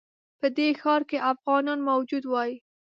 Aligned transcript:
په 0.39 0.47
دې 0.57 0.67
ښار 0.81 1.01
کې 1.09 1.17
افغانان 1.33 1.79
موجود 1.89 2.23
وای. 2.27 2.51